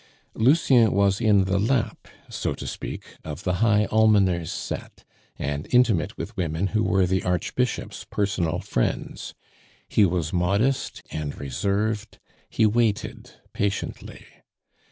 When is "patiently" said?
13.53-14.25